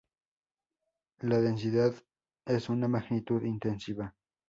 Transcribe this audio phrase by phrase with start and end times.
[1.19, 1.93] La densidad
[2.47, 4.15] es una magnitud intensiva.